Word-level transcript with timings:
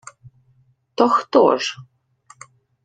—То 0.95 1.09
хто 1.09 1.57
ж? 1.57 1.77